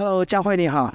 [0.00, 0.90] Hello，佳慧你好，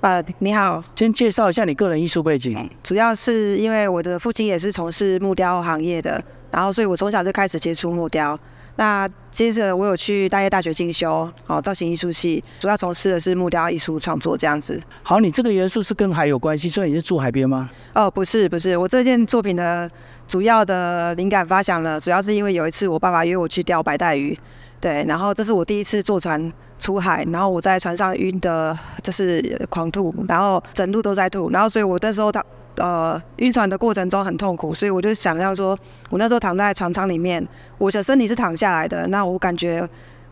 [0.00, 2.68] 呃，你好，先介绍一下你个人艺术背景。
[2.82, 8.36] 主要是因为我的父亲也是从事木雕行业的，然后所以我从小就开始接触木雕。
[8.74, 14.82] 那接着我有去大业大学进修，哦，造型艺术系，主要从事的是木雕艺术创作这样子。
[15.04, 17.70] 好，你这个元素是跟海有关系，所以你是住海边吗？
[17.94, 19.88] 哦，不是，不是，我这件作品的
[20.26, 24.36] 主要的灵感发想了，主要是因为有一次我爸爸约我去钓白带鱼，
[24.80, 32.44] 对，然后这是我第一次坐船出海，然后我在船上晕的，就是狂吐，然后整路都在吐，然后所以我那时候他。
[32.80, 35.76] 呃，晕船的过程中很痛苦，所以我就想要说，
[36.10, 37.44] 我那时候躺在船舱里面，
[37.76, 39.84] 我的身体是躺下来的，那我感觉，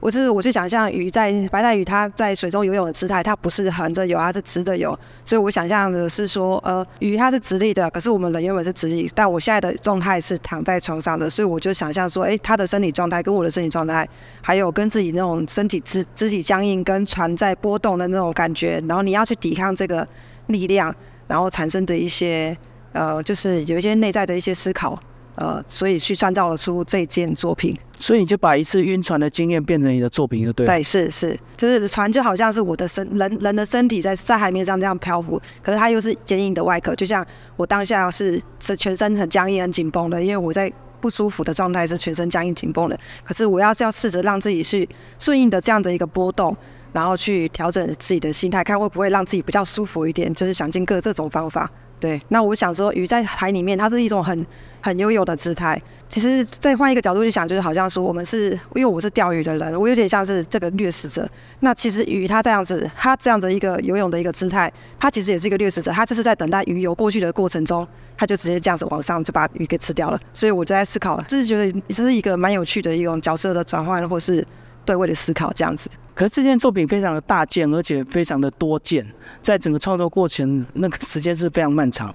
[0.06, 14.08] 我是我去想象鱼在白带鱼它在水中游泳的姿态，它不是横着游，它是直的游，所以我想象的是说，呃，鱼它是直立的，可是我们人原本是直立，但我现在的状态是躺在床上的，所以我就想象说，哎，它的身体状态跟我的身体状态，
[14.40, 20.06] 还有跟自己那种身体肢肢体僵硬跟船在波动的那种感觉，然后你要去抵抗这个
[20.46, 20.94] 力量。
[21.26, 22.56] 然后产生的一些，
[22.92, 24.96] 呃，就是有一些内在的一些思考，
[25.36, 27.78] 呃，所以去创造了出这件作品。
[27.98, 30.66] 所以你就把一次晕船的经验变成你的作品，就对。
[30.66, 37.24] 对，是是，就是船就好像是我的身人人的身体在在海面上这样漂浮，可是它又是坚硬的外壳，就像
[37.56, 40.70] 我当下是是全身很僵硬、很紧绷的，因为我在
[41.00, 42.98] 不舒服的状态是全身僵硬紧绷的。
[43.24, 46.56] 可是我要是要试着让自己去顺应的这样的一个波动。
[46.92, 51.70] 然后去调整自己的心态，看会不会让自己比较舒服一点，就是想尽各这种方法。
[51.98, 54.46] 对，那我想说，鱼在海里面，它是一种很
[54.82, 55.80] 很悠悠的姿态。
[56.08, 61.26] 其实再换一个角度去想，就是好像说我们是，因为我是钓鱼的人，我有点像是这个掠食者。
[61.60, 70.20] 那其实鱼它这样子，它这样子一个游泳的一个姿态，它其实也是一个掠食者，它就是在等待鱼游过去的过程中，它就直接这样子往上就把鱼给吃掉了。
[70.34, 74.46] 所以我就在思考，就是觉得这是一个蛮有趣的一种角色的转换，或是
[74.84, 75.88] 对位的思考这样子。
[76.16, 79.06] 可是这件作品非常的大件，而且非常的多件，
[79.42, 82.12] 在整个创作过程那个时间是非常漫长。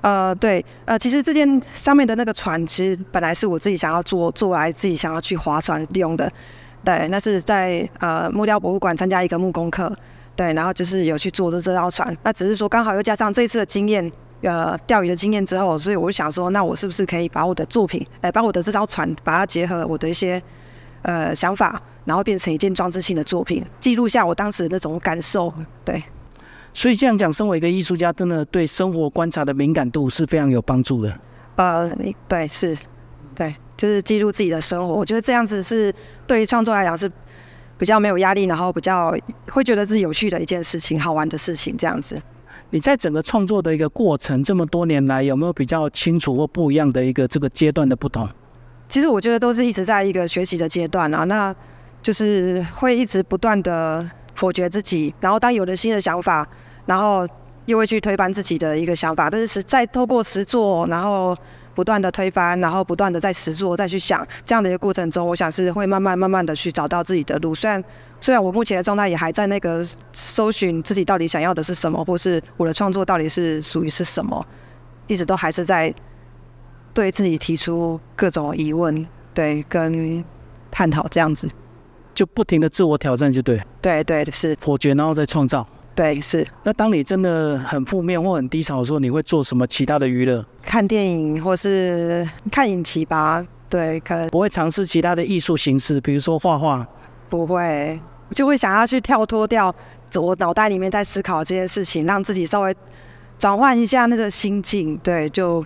[0.00, 6.32] 呃，对，呃，其实这件上面的那个船，其实本来是我自己想要做做来自己想要去划船用的。
[6.82, 9.94] 对，那是在呃木雕博物馆参加一个木工课，
[10.34, 12.16] 对，然后就是有去做的这艘船。
[12.22, 14.10] 那只是说刚好又加上这次的经验，
[14.40, 20.42] 呃，钓鱼的经验之后，所以我就想说，那我是不是可以把我的作品，哎，把我的这艘船，把它结合我的一些。
[21.06, 25.54] 呃，想法，然后变成一件装置性的作品，记录下我当时的那种感受。
[25.84, 26.02] 对，
[26.74, 31.16] 所以这样讲，身为一个艺术家，真的对生活观察的敏感度是非常有帮助的。
[31.54, 31.88] 呃，
[32.26, 32.76] 对，是，
[33.36, 34.94] 对，就是记录自己的生活。
[34.94, 35.94] 我觉得这样子是
[36.26, 37.08] 对于创作来讲是
[37.78, 39.16] 比较没有压力，然后比较
[39.52, 41.76] 会觉得是有趣的一件事情，好玩的事情。
[41.76, 42.20] 这样子，
[42.70, 48.28] 你在整个创作的一个过程，这么多年来，有没有比较清楚或不一样的一个这个阶段的不同？
[48.88, 51.54] 其实我觉得都是一直在一个学习的阶段啊，那
[52.02, 56.46] 就是会一直不断的否决自己，然后当有了新的想法，
[56.86, 57.26] 然后
[57.64, 61.36] 又会去推翻自己的一个想法，但是实在透过实做，然后
[61.74, 67.52] 不断的推翻，然后不断的在实做再去想这样的一个过程中，我想是会慢慢慢慢的去找到自己的路。
[67.56, 67.82] 虽然
[68.20, 74.46] 虽然我目前的状态也还在那个搜寻自己到底想要的是什么，或是我的创作到底是属于是什么，
[75.08, 75.92] 一直都还是在。
[76.96, 80.24] 对自己提出各种疑问，对，跟
[80.70, 81.46] 探讨这样子，
[82.14, 86.46] 就不停的自我挑战，就对，对对是否决，然后再创造，对是。
[86.62, 90.42] 那当你真的很负面或很低潮的时候，你会做什么其他的娱乐？
[90.62, 96.88] 看电影或是看影集吧，对，可能不会尝试其他的艺术形式，比如说画画，
[97.28, 99.70] 不会，就会想要去跳脱掉
[100.14, 102.74] 我脑袋里面在思考这件事情，让自己稍微
[103.38, 105.62] 转换一下那个心境，对，就。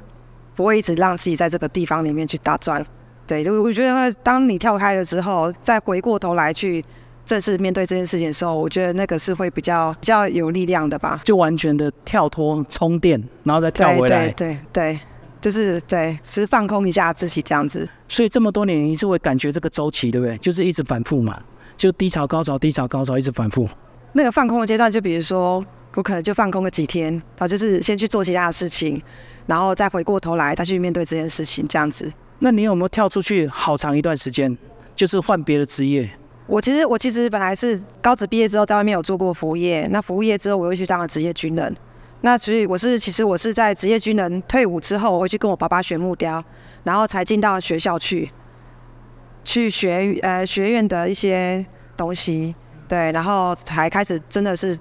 [0.55, 2.84] 不会一直让自己在这个地方里面去打转，
[3.27, 6.84] 对，就我觉得当你跳开了之后，再回过头来去
[7.25, 11.21] 正式面对这件事情的时候，我觉得那个是会比较比较有力量的吧。
[11.25, 14.28] 就完全的跳脱充电，然后再跳回来。
[14.33, 15.00] 对对对，
[15.41, 17.88] 就是对，是放空一下自己这样子。
[18.09, 20.37] 所以这么多年，你是会感觉这个周期，对不对？
[20.38, 21.41] 就是一直反复嘛，
[21.77, 23.69] 就低潮高潮低潮高潮一直反复。
[24.12, 29.00] 那个放空的阶段，就比如说我可能就放空个几天，然后就是先去做其他的事情。
[29.46, 32.12] 然后再回过头来，再去面对这件事情，这样子。
[32.38, 34.56] 那你有没有跳出去好长一段时间，
[34.94, 36.10] 就是换别的职业？
[36.46, 41.76] 我其实我其实本来是高职毕业之后在外面有做过服务业，那服务业之后我又去当了职业军人。
[42.22, 46.43] 那所以我是其实我是在职业军人退伍之后，我会去跟我爸爸学木雕，
[46.82, 48.31] 然后才进到学校去，
[49.44, 51.64] 去学呃学院的一些
[51.96, 52.54] 东西，
[52.88, 54.78] 对，然后才开始真的是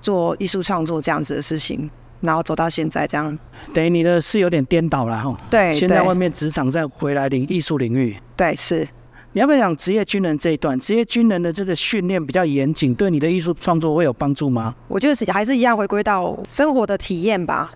[0.00, 1.90] 做艺术创作这样子的事情。
[2.22, 3.38] 然后走到现在这样，
[3.74, 5.36] 等于你的是有点颠倒了哈。
[5.50, 8.16] 对，先在外面职场，再回来领艺术领域。
[8.36, 8.88] 对，是。
[9.34, 10.78] 你要不要讲职业军人这一段？
[10.78, 14.74] 职业军人的这个训练比较严谨，对你的艺术创作会有帮助吗？
[14.88, 17.72] 我觉得是还是一样回归到生活的体验吧，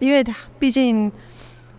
[0.00, 0.24] 因为
[0.58, 1.10] 毕竟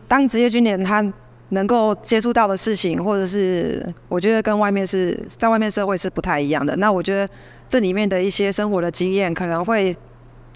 [0.07, 1.05] 当职业军人，他
[1.49, 6.73] 能够接触到的事情，或者是我觉得跟外面是在外面社会是不太一样的。
[6.77, 7.29] 那我觉得
[7.67, 9.93] 这里面的一些生活的经验，可能会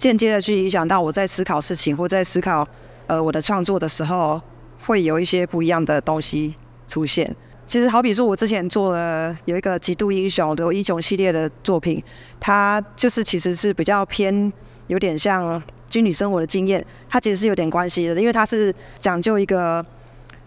[0.02, 2.66] 间接的去影响到我在思考事情或在思考
[3.06, 4.40] 呃我的创作的时候，
[4.84, 6.56] 会有一些不一样的东西
[6.88, 7.32] 出现。
[7.64, 12.02] 其实好比说，我之前做了有一个极度英雄的英雄系列的作品，
[12.40, 14.52] 它就是其实是比较偏
[14.88, 19.86] 有点像军旅生活的经验，它其实是有点关系的，因为它是讲究一个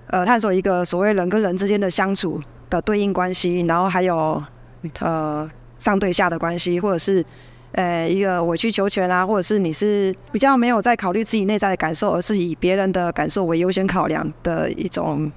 [0.07, 4.43] 呃探索一个所谓人跟人之间的相处的对应关系，然后还有
[4.99, 5.49] 呃
[5.79, 7.25] 上对下的关系，或者是
[7.75, 15.31] 呃一个委曲求全啊，或者是你是比较没有在考虑自己内在的感受，而是以别人的感受为优先考量的一种。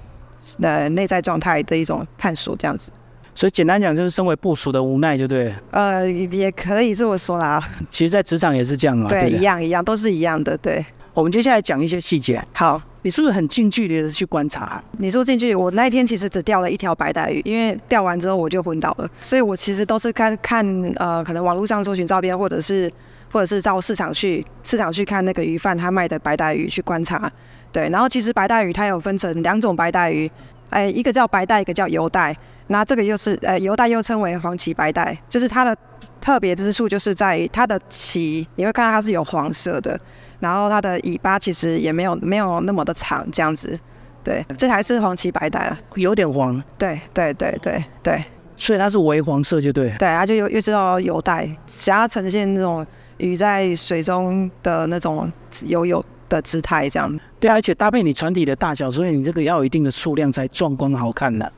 [0.61, 2.91] 呃，内在状态的一种探索，这样子。
[3.35, 5.53] 所以简单讲，就是身为部署的无奈，对不对？
[5.69, 7.61] 呃，也可以这么说啦。
[7.87, 9.07] 其实，在职场也是这样啊。
[9.07, 10.57] 对，一样一样，都是一样的。
[10.57, 10.83] 对。
[11.19, 12.41] 我们接下来讲一些细节。
[12.53, 14.81] 好，你是不是很近距离的去观察？
[14.99, 19.09] 你说近距离，我那一天其实只钓了一条白带鱼，因为钓完之后我就昏倒了。
[19.19, 22.89] 所以我其实都是看看呃，可能网络上搜寻照片，或者是
[23.29, 27.29] 或者是到市场去市场去看那个鱼贩他卖的白带鱼去观察。
[27.73, 30.31] 对，然后其实白带鱼它有分成两种白带鱼，
[30.69, 32.33] 哎，一个叫白带，一个叫油带。
[32.67, 35.75] 那这个又是呃油带又称为黄鳍白带，就是它的
[36.29, 39.99] 特别之处就是在它的鳍，你会看到它是有黄色的，
[40.39, 43.77] 然后它的尾巴其实也没有没有那么的长，这样子。
[44.23, 46.63] 对，这台是黄鳍白带，有点黄。
[46.77, 48.23] 对对对对对，
[48.55, 49.89] 所以它是微黄色就对。
[49.97, 52.85] 对，它就又又知道油带，想要呈现那种
[53.17, 55.31] 鱼在水中的那种
[55.65, 56.03] 游泳。
[56.29, 61.51] 的姿态这样，对，啊而且搭配你船体的大小，所以你这个要有一定的数量才壮观好看的。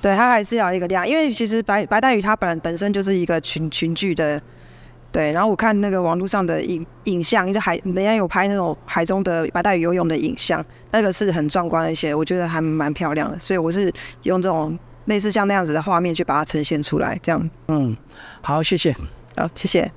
[0.00, 4.40] 对，它还是要一个量，因为其实白白带鱼它本本身就是一个群群聚的。
[5.10, 13.90] 对，然后我看那个网络上的影影像，就海人家有拍那种海中的白带鱼游泳的影像，那个是很壮观的一些，我觉得还蛮漂亮的，所以我是
[14.24, 17.50] 用这种类似像那样子的画面去把它呈现出来，这样。
[17.68, 17.96] 嗯，
[18.42, 18.94] 好，谢谢。
[19.34, 19.90] 好，谢谢。